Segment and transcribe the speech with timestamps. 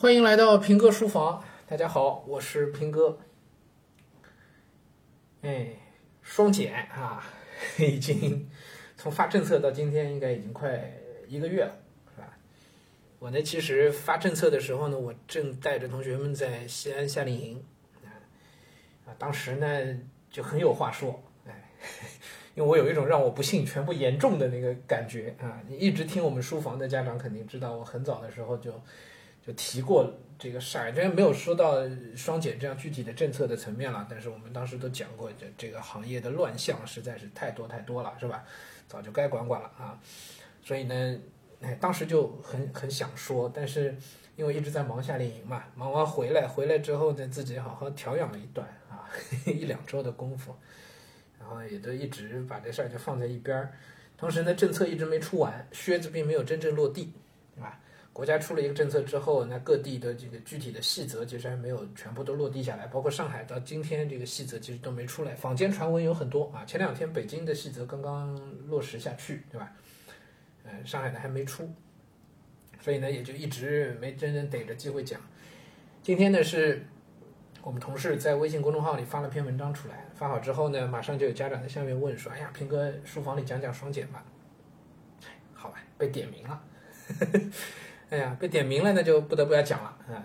[0.00, 3.18] 欢迎来到平哥书房，大家好，我是平哥。
[5.42, 5.70] 哎，
[6.22, 7.20] 双减啊，
[7.78, 8.48] 已经
[8.96, 10.92] 从发政策到今天，应该已经快
[11.26, 11.74] 一个月了，
[12.14, 12.28] 是吧？
[13.18, 17.64] 我呢，其实发政策的时候呢，我正带着同学们在西安夏令营
[19.04, 21.70] 啊，当时呢就很有话说，哎，
[22.54, 25.60] 因为我有一种让我不幸全部言中的那个感觉啊。
[25.66, 28.80] 你一直听我们书房的家长肯定知道，我很早的时候就。
[29.48, 31.76] 就提过这个事儿，虽然没有说到
[32.14, 38.44] 双减这样具体的政策的层面了，但是我们当时都讲过，这这个行业的乱象实在是太多太多了，是吧？
[38.86, 39.98] 早就该管管了啊！
[40.62, 41.18] 所以呢，
[41.62, 43.96] 哎，当时就很很想说，但是
[44.36, 49.08] 因为一直在忙夏令营嘛，忙完回来，回来之后呢，自己好好调养了一段啊，
[49.46, 50.54] 一两周的功夫，
[51.40, 53.72] 然后也都一直把这事儿就放在一边儿。
[54.18, 57.14] 同时呢，政策一直没出完，靴子并没有真正落地，
[57.54, 57.80] 对吧？
[58.18, 66.64] 国家出了一个政策之后，那各地的这个具体的细则其实还没有全部都落地下来，包括上海到今天这个细则其实都没出来，坊间传闻有很多啊。
[66.64, 68.34] 前两天北京的细则刚刚
[68.66, 69.70] 落实下去，对吧？
[70.64, 71.72] 嗯，上海的还没出，
[72.80, 75.20] 所以呢也就一直没真正逮着机会讲。
[76.02, 76.84] 今天呢是
[77.62, 84.24] 我们同事在微信公众号里发了篇文章出来，发好之后呢，马上就有家长在下面问说：“哎呀，平哥，书房里讲讲双减吧。”
[85.54, 86.60] 好吧，被点名了。
[88.10, 90.24] 哎呀，被点名了，那就不得不要讲了啊！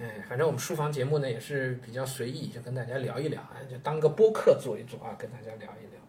[0.00, 6.00] 哎，反正我们书房节目呢也是比较随意，就跟大家聊一聊啊，就当个播客做一做啊，跟大家聊一聊。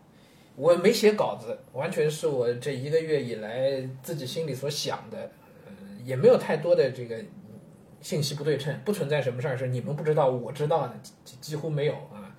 [0.55, 5.29] 我没写稿子，完全是我这一个月以来自己心里所想的，
[5.65, 5.71] 呃，
[6.03, 7.23] 也没有太多的这个
[8.01, 12.35] 信息不对称，不存在什么事儿是你们不知道我知道的，几几乎没有啊。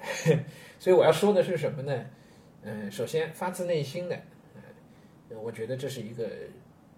[0.78, 2.04] 所以我要说的是什么呢？
[2.62, 4.16] 嗯，首先发自内心的，
[4.54, 6.24] 嗯，我觉得这是一个。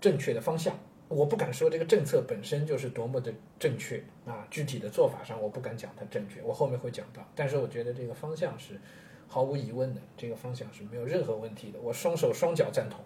[0.05, 7.27] 正确的方向，我不敢说这个政策本身就是多么的正确啊，具体的做法上我不敢讲它正确，我后面会讲到。
[7.35, 8.79] 但是我觉得这个方向是
[9.27, 13.03] 毫无疑问的，这个方向是没有任何问题的，我双手双脚赞同，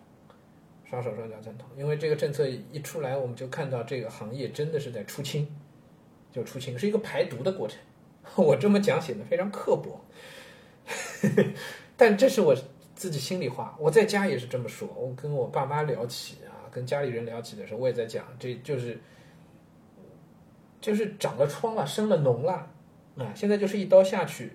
[0.90, 1.68] 双手双脚赞同。
[1.76, 5.46] 因为这个政策一出来，我们就看到这个行业真的是在出清，
[6.32, 7.78] 就出清是一个排毒的过程。
[8.34, 10.04] 我这么讲显得非常刻薄，
[11.96, 12.56] 但这是我
[12.96, 16.57] 自己心里话，我在家也是这么说，我跟我爸妈聊起啊。
[16.70, 18.98] 跟家里人聊起的时候，我也在讲，这就是，
[20.80, 22.70] 就是长了疮了，生了脓了，
[23.16, 24.52] 啊，现在就是一刀下去，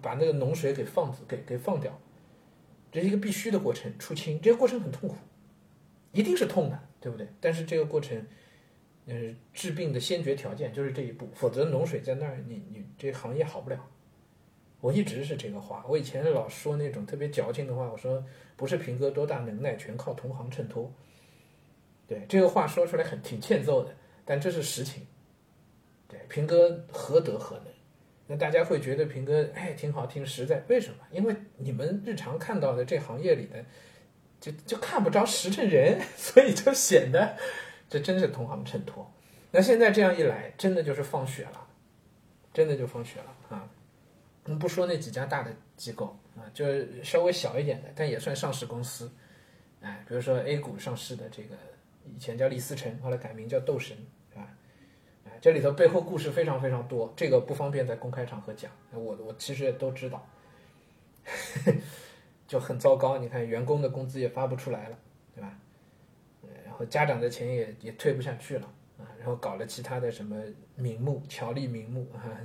[0.00, 1.98] 把那个脓水给放给给放掉，
[2.90, 5.16] 这是一个必须的过程，出清，这个过程很痛苦，
[6.12, 7.26] 一定是痛的，对不对？
[7.40, 8.26] 但是这个过程，
[9.06, 9.14] 呃，
[9.52, 13.88] 治病的先决条件就是这一步，否则脓水在那儿，你你这行业好不了。
[14.80, 18.24] 我一直是这个话，我以前老说那种特别矫情的话，我说
[18.56, 20.90] 不是平哥多大能耐，全靠同行衬托。
[22.10, 23.94] 对这个话说出来很挺欠揍的，
[24.24, 25.06] 但这是实情。
[26.08, 27.66] 对平哥何德何能？
[28.26, 30.96] 那大家会觉得平哥哎挺好听实在，为什么？
[31.12, 33.64] 因为你们日常看到的这行业里的，
[34.40, 37.36] 就就看不着实诚人， 所以就显得
[37.88, 39.08] 这真是同行衬托。
[39.52, 41.68] 那现在这样一来，真的就是放血了，
[42.52, 43.70] 真的就放血了啊！
[44.46, 49.08] 我们不说那几家大的机构啊，就是稍微小一点的，但也算上市公司，
[49.80, 51.54] 哎，比如说 A 股上市的这个。
[52.14, 53.96] 以前叫李思成，后来改名叫斗神，
[54.30, 54.46] 是吧？
[55.40, 58.70] 这里头背后故事非常非常多，这个不方便在公开场合讲。
[58.92, 60.28] 我我其实也都知道，
[62.46, 63.16] 就很糟糕。
[63.16, 64.98] 你看，员工的工资也发不出来了，
[65.34, 65.58] 对吧？
[66.66, 68.66] 然后家长的钱也也退不下去了
[68.98, 70.36] 啊，然后搞了其他的什么
[70.74, 72.36] 名目、条例名目啊，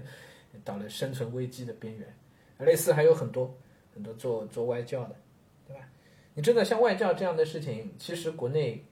[0.64, 2.14] 到了生存危机的边缘。
[2.58, 3.56] 类似还有很多
[3.94, 5.16] 很多做做外教的，
[5.66, 5.88] 对吧？
[6.34, 8.84] 你真的像外教这样的事情，其实国内。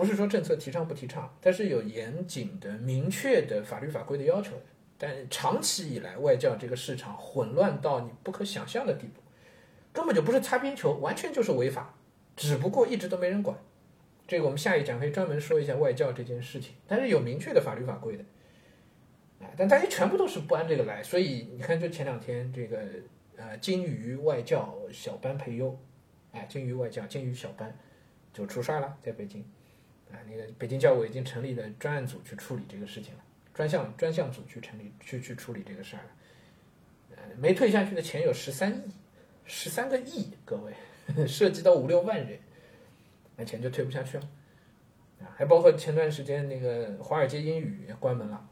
[0.00, 4.62] 不是说政策提倡不提倡，但是有严谨的、明确的法律法规的要求的。
[4.96, 9.20] 但长期以来，外教这个市场混乱到你不可想象的地步，
[9.92, 11.94] 根本就不是擦边球，完全就是违法，
[12.34, 13.56] 只不过一直都没人管。
[14.26, 16.74] 这个我们下一讲可以专门说一下外教这件事情。
[16.86, 18.24] 但是有明确的法律法规的，
[19.40, 22.80] 哎，但大家全部都是不按这个来，所以你看，就前两天这个
[23.36, 25.78] 呃金鱼外教小班培优，
[26.32, 27.76] 哎，金鱼外教金鱼小班
[28.32, 29.44] 就出事儿了，在北京。
[30.12, 33.20] 啊，那个北京教委已经成立了专案组去处理这个事情了，
[33.54, 36.10] 专项专项组去成立去去处理这个事儿了。
[37.16, 38.90] 呃，没退下去的钱有十三亿，
[39.44, 40.72] 十三个亿，各位，
[41.26, 42.38] 涉及到五六万人，
[43.36, 44.28] 那钱就退不下去了。
[45.20, 48.48] 啊，还包括前段时间那个华尔街英语关门了，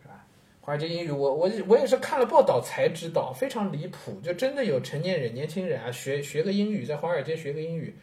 [0.00, 0.24] 是吧？
[0.60, 7.94] 华尔街英语，我我我也是看了报道才知道，非常离谱，就真的有成年人、年轻人啊，学学个英语，在华尔街学个英语。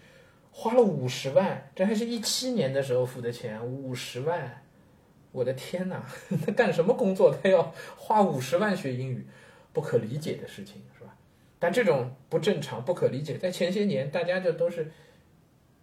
[0.52, 4.64] 花了五十万，这还是一七年的时候付的钱，五十万，
[5.32, 6.06] 我的天哪！
[6.46, 7.34] 他干什么工作？
[7.42, 9.26] 他要花五十万学英语，
[9.72, 11.16] 不可理解的事情是吧？
[11.58, 14.92] 但这种不正常、不可理解，在前些年大家就都是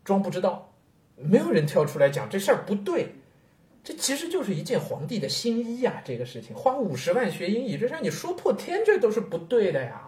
[0.04, 0.72] 装不知道，
[1.16, 3.14] 没有人跳出来讲这事儿不对。
[3.84, 6.02] 这其实就是一件皇帝的新衣呀！
[6.04, 10.07] 这个事情花五十万学英语，这让你说破天，这都是不对的呀，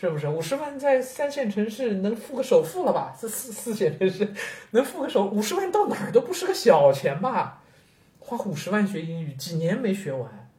[0.00, 0.26] 是不是？
[0.26, 3.14] 五十万在三线城市能付个首付了吧？
[3.20, 4.32] 这四四线城市
[4.70, 7.62] 能付个首，五十万到哪儿都不是个小钱吧？
[8.18, 10.50] 花五十万学英语，几年没学完，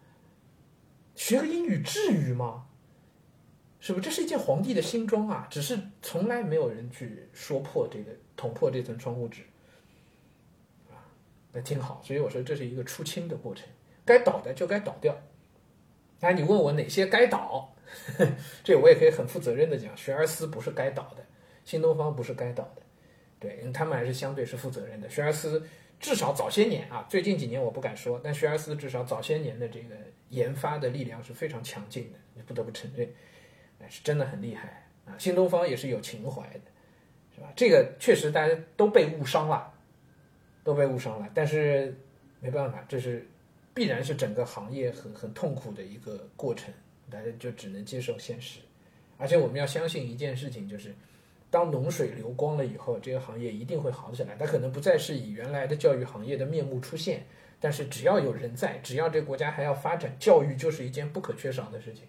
[1.15, 2.65] 学个英语至于吗？
[3.79, 4.05] 是不是？
[4.07, 5.47] 这是一件皇帝的新装啊！
[5.49, 9.41] 只是从来没有人去说破这个，捅破这层窗户纸
[10.91, 11.01] 啊。
[11.51, 13.65] 那挺好，所以我说这是一个出清的过程，
[14.05, 15.17] 该倒的就该倒掉。
[16.19, 17.70] 那你问我哪些该倒，
[18.63, 21.25] 这我也可以很负责任的讲，学而思不是该倒的，
[21.65, 22.81] 新东方不是该倒的，
[23.39, 25.09] 对，他们还是相对是负责任的。
[25.09, 25.65] 学而思
[25.99, 29.95] 至少早些年啊，最近几年我不敢说，但学而思至少早些年的这个
[30.29, 33.07] 研发的力量是非常强劲的，你不得不承认，
[33.79, 35.15] 哎是真的很厉害啊。
[35.17, 36.61] 新东方也是有情怀的，
[37.35, 37.51] 是吧？
[37.55, 39.73] 这个确实大家都被误伤了。
[40.63, 41.91] 都被误伤了，但是
[42.39, 43.27] 没办法，这是
[43.73, 46.71] 必然是整个行业很很痛苦的一个过程，
[47.11, 48.61] 大家就只能接受现实。
[49.17, 50.95] 而且我们要相信一件事情，就是
[51.51, 54.35] 当脓水流光了以后，这个行业一定会好起来。
[54.39, 57.23] 它可能不再是以原来的教育行业的面目出现，
[57.59, 62.05] 但是只要有人在，只要这国家还要发展，教育就是一件不可缺少的事情。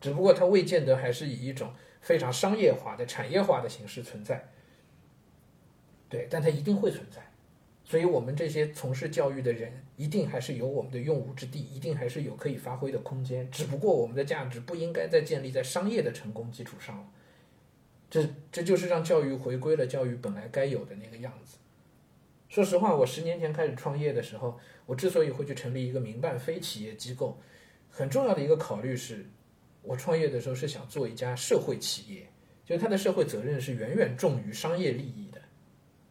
[0.00, 4.46] 只不过它未见得还是以一种非常商业化的、产业化的形式存在。
[6.08, 7.20] 对，但它一定会存在。
[7.92, 13.46] 所以，我们这些从事教育的人，一定还是有我们的用武之地，一定还是有可以发挥的空间。
[13.50, 17.06] 只不过，我们的价值不应该再建立在商业的成功基础上了。
[18.08, 21.58] 这，这就是让教育回归了教育本来该有的那个样子。
[22.48, 27.38] 说实话，我十年前开始创业的时候，我之所以会去成立一个民办非企业机构，
[27.90, 29.26] 很重要的一个考虑是，
[29.82, 32.26] 我创业的时候是想做一家社会企业，
[32.64, 35.30] 就是它的社会责任是远远重于商业利益。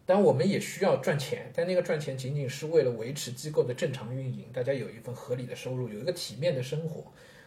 [0.06, 7.06] 但我们也需要赚钱，但那个赚钱仅仅是为了维持机构的正常运营，大家有一份合理的收入，有一个体面的生活。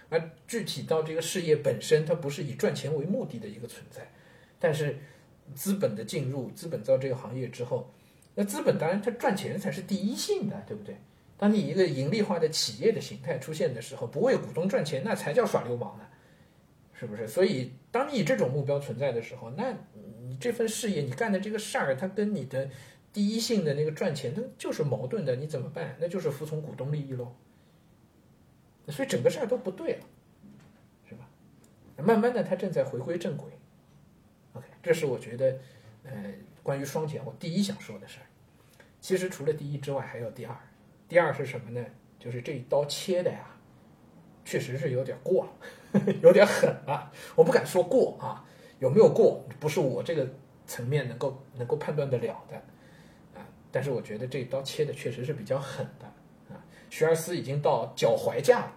[0.09, 4.09] 而具体到这个事业本身，它不是以赚钱为目的的一个存在。
[4.59, 4.97] 但是
[5.55, 7.93] 资本的进入，资本到这个行业之后，
[8.35, 10.97] 那资本当然它赚钱才是第一性的，对不对？
[11.37, 16.05] 当你一个盈利化的企业的形态出现的时候，不为股东赚钱，那才叫耍流氓呢，
[16.93, 17.27] 是不是？
[17.27, 19.77] 所以当你以这种目标存在的时候，那。
[20.40, 22.69] 这份事业，你干的这个事儿，它跟你的
[23.12, 25.36] 第一性的那个赚钱，它就是矛盾的。
[25.36, 25.96] 你怎么办？
[26.00, 27.34] 那就是服从股东利益喽。
[28.88, 30.04] 所以整个事儿都不对了，
[31.08, 31.26] 是吧？
[31.96, 33.46] 慢慢的，它正在回归正轨。
[34.52, 35.58] OK，这是我觉得，
[36.02, 36.12] 呃，
[36.62, 38.26] 关于双减，我第一想说的事儿。
[39.00, 40.56] 其实除了第一之外，还有第二。
[41.08, 41.84] 第二是什么呢？
[42.19, 43.46] 就是这一刀切的呀，
[44.44, 47.12] 确实是有点过了， 有点狠了。
[47.34, 48.44] 我不敢说过啊。
[48.79, 50.26] 有没有过，不是我这个
[50.67, 52.56] 层面能够能够判断得了的，
[53.38, 53.47] 啊！
[53.71, 56.06] 但是我觉得这一刀切的确实是比较狠的，
[56.55, 56.61] 啊！
[56.91, 58.73] 学而思已经到脚踝架了，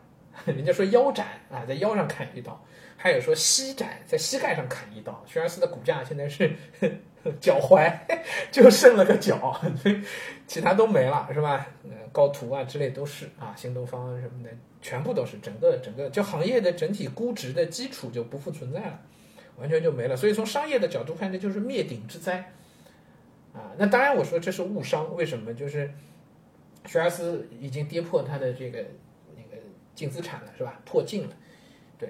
[0.45, 2.63] 人家说腰斩啊，在腰上砍一刀，
[2.95, 5.23] 还有说膝斩，在膝盖上砍一刀。
[5.25, 6.55] 学而思的骨架现在是
[7.41, 7.91] 脚踝
[8.51, 9.59] 就剩了个脚，
[10.45, 11.67] 其他都没了，是吧？
[12.11, 14.49] 高途啊之类都是啊，新东方什么的
[14.81, 18.99] 全部都是，整个整个就行业的整体估值的基础就不复存在了。
[19.57, 22.51] 完全就没了，所以从商业的角度看，这就是灭顶之灾，
[23.53, 25.53] 啊，那当然我说这是误伤，为什么？
[25.53, 25.91] 就是
[26.85, 28.85] 学而思已经跌破它的这个
[29.35, 29.61] 那个
[29.95, 30.79] 净资产了，是吧？
[30.85, 31.35] 破净了，
[31.97, 32.09] 对，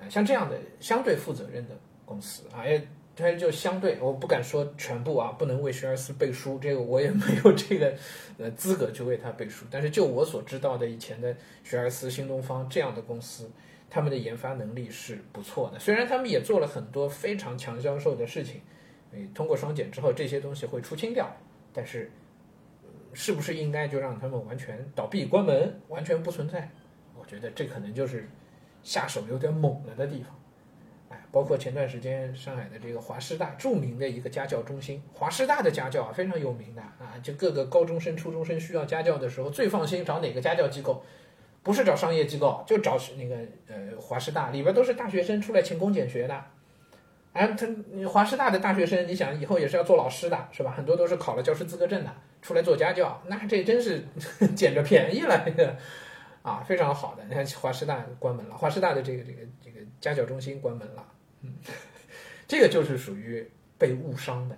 [0.00, 7.94] 啊，像这样的相对负责任的公司啊，也它就相对，我不敢说全部啊，不能为学而思背书，这个我也没有这个
[8.38, 13.48] 呃资格去为它背书，但是就我所知道的以前的学而思、新东方这样的公司。
[13.90, 18.60] 他们的研发能力是不错的，虽然他们也做了很多非常强销售的事情，
[19.12, 21.28] 诶，通过双减之后这些东西会出清掉，
[21.72, 22.10] 但是
[23.12, 26.70] 是不是应该就让他们完全倒闭关门，完全不存在？
[27.18, 28.28] 我觉得这可能就是
[28.84, 30.34] 下手有点猛了的地方。
[31.08, 41.04] 哎，包括前段时间上海的这个华师大，著名的一个家教中心，华师大的家教啊非常有名的啊，就各个高中生、初中生需要家教的时候，最放心找哪个家教机构？
[41.62, 43.36] 不是找商业机构，就找那个
[43.68, 46.44] 呃华师大里边都是大学生出来勤工俭学的，
[47.32, 47.66] 哎，他
[48.08, 50.70] 华师大的大学生，你想以后也是要做老师的，是吧？
[50.70, 54.04] 很多都是考了教师资格证的，出来做家教，那这真是
[54.56, 55.76] 捡着便宜了，这个
[56.42, 57.22] 啊，非常好的。
[57.28, 61.06] 你看华师大关门了，华师大的这个这个这个家教中心关门了，
[61.42, 61.54] 嗯，
[62.48, 64.56] 这个就是属于被误伤的，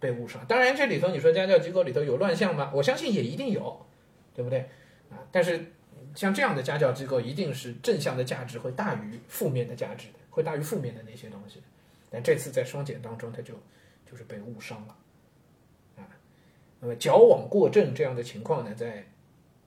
[0.00, 0.44] 被误伤。
[0.46, 2.72] 当然，这里头你说家教机构里头有乱象吗？
[2.74, 3.86] 我相信也一定有，
[4.34, 4.68] 对不对
[5.10, 5.22] 啊？
[5.30, 5.72] 但是
[6.14, 11.62] 像这样的家教机构，一定是正向的价值会大于负面的价值的，会大于负面的那些东西。
[12.10, 13.54] 但这次在双减当中，他就
[14.10, 14.96] 就是被误伤了
[15.96, 16.04] 啊。
[16.78, 19.06] 那么矫枉过正这样的情况呢，在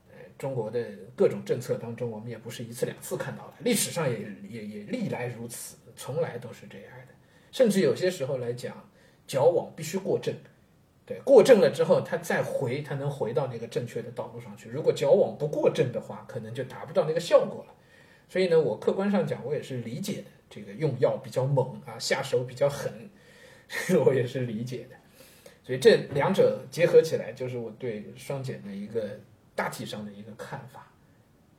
[0.10, 0.86] 呃中国的
[1.16, 7.14] 各种政策当中，我们也不是一次两次看到了，历史上也也也历来如此，从来都是这样的。
[7.52, 8.88] 甚至有些时候来讲，
[9.26, 10.36] 矫枉必须过正，
[11.06, 14.70] 对，过正了之后，他再回，他能回到那个正确的道路上去。
[14.70, 17.74] 如果矫枉不过正的话，可能就达不到那个效果了。
[18.28, 20.28] 所以呢，我客观上讲，我也是理解的。
[20.50, 23.10] 这个用药比较猛啊，下手比较狠，
[24.06, 24.96] 我也是理解的。
[25.64, 29.20] 所以这两者结合起来，就是我对双减的一个
[29.56, 30.92] 大体上的一个看法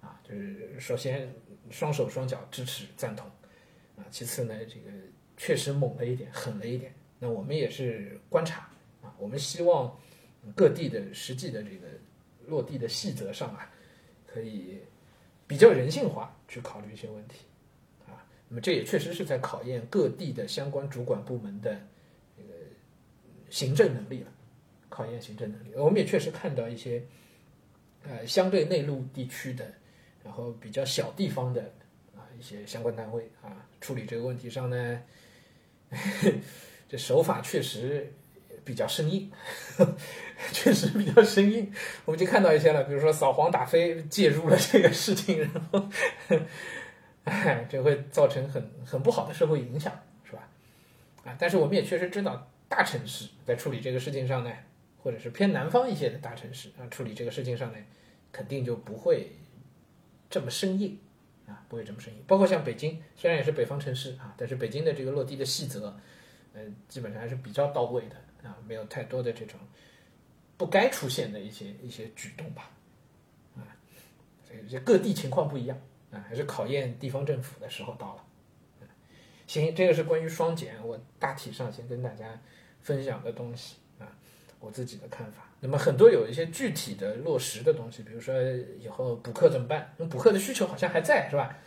[0.01, 0.21] 啊。
[0.23, 1.33] 就是首先
[1.71, 3.27] 双手双脚支持赞同
[3.97, 4.91] 啊，其次呢，这个
[5.37, 6.93] 确实猛了一点，狠了一点。
[7.19, 8.69] 那我们也是观察，
[9.19, 9.99] 我们希望
[10.55, 11.87] 各地的实际的这个
[12.47, 13.71] 落地的细则上啊，
[14.27, 14.79] 可以
[15.47, 17.39] 比较人性化去考虑一些问题
[18.07, 18.25] 啊。
[18.49, 21.77] 那么这也确实是在考验各地的相关主管部门的
[22.37, 22.55] 这个
[23.51, 24.33] 行政能力了，
[24.89, 25.75] 考验行政能力。
[25.75, 27.03] 我们也确实看到一些，
[28.05, 29.67] 呃，相对内陆地区的，
[30.23, 31.63] 然后比较小地方的
[32.15, 35.03] 啊一些相关单位啊，处理这个问题上呢，
[36.89, 38.13] 这手法确实
[38.67, 39.33] 比较生硬，
[40.53, 41.73] 确实比较生硬。
[42.05, 45.89] 我们就看到一些了，比如说扫黄打非介入了这个事情，然后。
[47.27, 49.93] 哎，这会造成很很不好的社会影响，
[50.25, 50.49] 是吧？
[51.25, 54.53] 啊，但是我们也确实知道，大城市在处理这个事情上呢，
[55.03, 57.79] 或者是偏南方一些的大城市啊，处理这个事情上呢，
[58.31, 59.33] 肯定就不会
[60.31, 60.97] 这么生硬
[61.49, 62.23] 啊，不会这么生硬。
[62.29, 65.99] 包括像北京，虽然也是北方城市啊，但是北京的这个落地的细则，
[66.55, 68.15] 呃，基本上还是比较到位的，
[68.67, 69.59] 没有太多的这种
[70.57, 72.71] 不该出现的一些一些举动吧，
[73.57, 73.63] 啊，
[74.47, 75.79] 所以这各地情况不一样。
[76.13, 78.25] 啊，还是考验地方政府的时候到了。
[79.49, 82.41] 行，这个是关于双减，我大体上先跟大家
[82.81, 84.07] 分享的东西啊，
[84.61, 85.51] 我自己的看法。
[85.59, 88.35] 那么很多有一些具体的落实的东西，比如说
[88.81, 89.93] 以后补课怎么办？
[89.97, 91.59] 那补课的需求好像还在，是吧？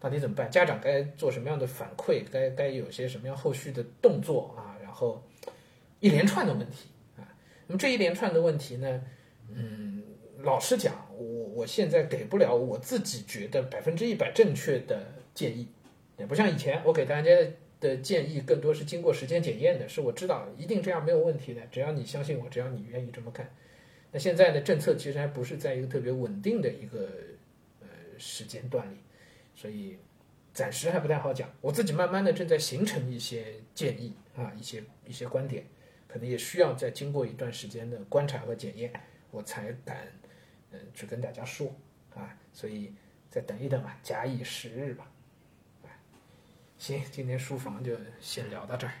[0.00, 0.50] 到底怎么办？
[0.50, 2.24] 家长该做什么样的反馈？
[2.32, 4.74] 该该有些什么样后续的动作啊？
[4.82, 5.22] 然后
[6.02, 7.24] 一连串的问题啊。
[7.66, 9.02] 那么这一连串的问题呢，
[9.48, 10.02] 嗯。
[10.44, 15.68] 老实讲，我我现在给不了我自己觉得百分之一百正确的建议，
[16.18, 17.30] 也不像以前我给大家
[17.78, 23.48] 的建议更多是经过时间检验的，是我知道一定这样没有问题的，只要你相信我，只要你愿意这么干。
[24.10, 27.08] 那现在的政策其实还不是在一个特别稳定的一个
[27.80, 27.86] 呃
[28.18, 28.96] 时间段里，
[29.54, 29.96] 所以
[30.52, 31.48] 暂时还不太好讲。
[31.60, 33.44] 我自己慢慢的正在形成一些
[33.76, 35.64] 建议啊，一些一些观点，
[36.12, 38.92] 可能也需要再经过一段时间的观察和检验，
[39.30, 40.06] 我才敢。
[40.70, 41.74] 嗯，去跟大家说
[42.14, 42.92] 啊，所以
[43.30, 45.10] 再等一等吧，假以时日吧。
[46.76, 48.92] 行，今天书房就先聊到这儿。